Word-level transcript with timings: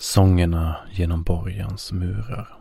Sångerna 0.00 0.76
genom 0.90 1.22
borgens 1.22 1.92
murar. 1.92 2.58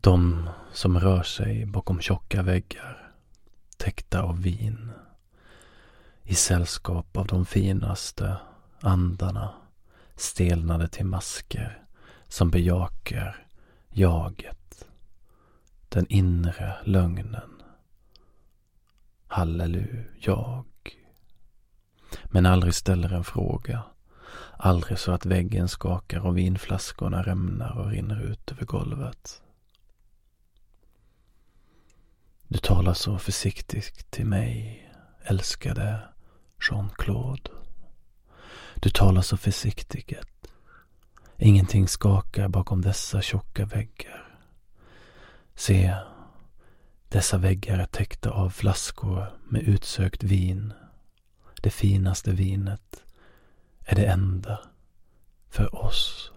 De 0.00 0.50
som 0.72 1.00
rör 1.00 1.22
sig 1.22 1.66
bakom 1.66 2.00
tjocka 2.00 2.42
väggar 2.42 3.12
täckta 3.76 4.22
av 4.22 4.42
vin 4.42 4.92
i 6.22 6.34
sällskap 6.34 7.16
av 7.16 7.26
de 7.26 7.46
finaste 7.46 8.36
andarna 8.80 9.54
stelnade 10.16 10.88
till 10.88 11.06
masker 11.06 11.84
som 12.28 12.50
bejakar 12.50 13.46
jaget, 13.88 14.84
den 15.88 16.06
inre 16.08 16.76
lögnen. 16.84 17.62
Halleluja, 19.26 20.04
jag. 20.18 20.64
Men 22.30 22.46
aldrig 22.46 22.74
ställer 22.74 23.12
en 23.12 23.24
fråga. 23.24 23.82
Aldrig 24.52 24.98
så 24.98 25.12
att 25.12 25.26
väggen 25.26 25.68
skakar 25.68 26.26
och 26.26 26.38
vinflaskorna 26.38 27.22
rämnar 27.22 27.78
och 27.78 27.90
rinner 27.90 28.20
ut 28.22 28.52
över 28.52 28.64
golvet. 28.64 29.42
Du 32.48 32.58
talar 32.58 32.94
så 32.94 33.18
försiktigt 33.18 34.10
till 34.10 34.26
mig, 34.26 34.90
älskade 35.22 36.00
Jean-Claude. 36.70 37.50
Du 38.74 38.90
talar 38.90 39.22
så 39.22 39.36
försiktigt. 39.36 40.26
Ingenting 41.38 41.88
skakar 41.88 42.48
bakom 42.48 42.82
dessa 42.82 43.22
tjocka 43.22 43.66
väggar. 43.66 44.38
Se, 45.54 45.94
dessa 47.08 47.38
väggar 47.38 47.78
är 47.78 47.84
täckta 47.84 48.30
av 48.30 48.50
flaskor 48.50 49.38
med 49.48 49.62
utsökt 49.62 50.22
vin. 50.22 50.72
Det 51.60 51.70
finaste 51.70 52.32
vinet 52.32 53.04
är 53.80 53.96
det 53.96 54.06
enda 54.06 54.60
för 55.48 55.84
oss. 55.84 56.32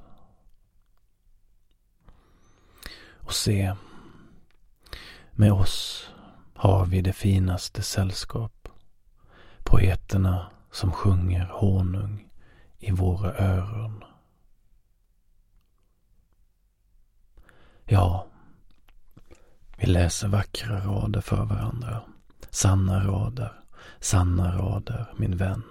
Och 3.24 3.34
se, 3.34 3.76
med 5.32 5.52
oss 5.52 6.10
har 6.56 6.86
vi 6.86 7.02
det 7.02 7.14
finaste 7.14 7.82
sällskap. 7.82 8.70
Poeterna 9.64 10.52
som 10.72 10.92
sjunger 10.92 11.46
honung 11.46 12.30
i 12.78 12.92
våra 12.92 13.38
öron. 13.38 14.04
Ja, 17.86 18.28
vi 19.78 19.86
läser 19.88 20.28
vackra 20.28 20.80
rader 20.80 21.22
för 21.22 21.46
varandra. 21.46 22.02
Sanna 22.50 23.08
rader, 23.08 23.63
sanna 24.00 24.58
rader, 24.58 25.14
min 25.18 25.38
vän. 25.38 25.64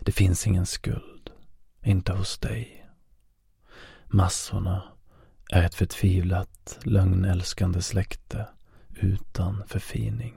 Det 0.00 0.12
finns 0.12 0.46
ingen 0.46 0.66
skuld, 0.66 1.30
inte 1.82 2.12
hos 2.12 2.38
dig. 2.38 2.86
Massorna 4.06 4.82
är 5.50 5.62
ett 5.62 5.74
förtvivlat, 5.74 6.78
lögnälskande 6.82 7.82
släkte 7.82 8.46
utan 8.94 9.62
förfining. 9.66 10.34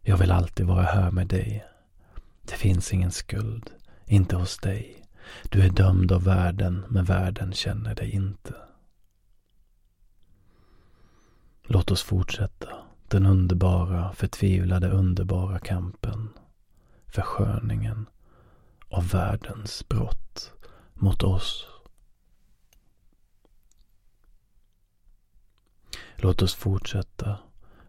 Jag 0.00 0.16
vill 0.16 0.30
alltid 0.30 0.66
vara 0.66 0.82
här 0.82 1.10
med 1.10 1.26
dig. 1.26 1.64
Det 2.42 2.54
finns 2.54 2.92
ingen 2.92 3.12
skuld, 3.12 3.70
inte 4.06 4.36
hos 4.36 4.58
dig. 4.58 5.04
Du 5.50 5.62
är 5.62 5.70
dömd 5.70 6.12
av 6.12 6.24
världen, 6.24 6.84
men 6.88 7.04
världen 7.04 7.52
känner 7.52 7.94
dig 7.94 8.10
inte. 8.10 8.54
Låt 11.62 11.90
oss 11.90 12.02
fortsätta 12.02 12.79
den 13.10 13.26
underbara, 13.26 14.12
förtvivlade, 14.12 14.90
underbara 14.90 15.58
kampen. 15.58 16.28
Försköningen 17.06 18.06
av 18.88 19.08
världens 19.08 19.88
brott 19.88 20.52
mot 20.94 21.22
oss. 21.22 21.66
Låt 26.16 26.42
oss 26.42 26.54
fortsätta 26.54 27.38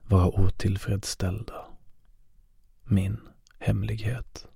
vara 0.02 0.28
otillfredsställda. 0.28 1.66
Min 2.84 3.20
hemlighet. 3.60 4.48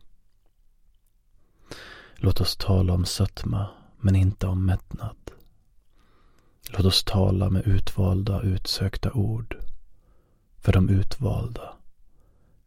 Låt 2.16 2.42
oss 2.42 2.58
tala 2.58 2.94
om 2.94 3.06
sötma, 3.06 3.70
men 4.00 4.16
inte 4.16 4.48
om 4.48 4.66
mättnad. 4.66 5.18
Låt 6.70 6.86
oss 6.86 7.04
tala 7.04 7.50
med 7.50 7.68
utvalda, 7.68 8.42
utsökta 8.42 9.12
ord. 9.12 9.65
För 10.66 10.74
de 10.74 10.90
utvalda, 10.90 11.74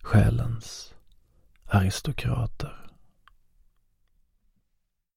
själens 0.03 0.94
aristokrater. 1.66 2.88